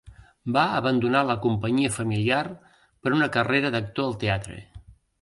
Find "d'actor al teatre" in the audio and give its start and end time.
3.77-4.63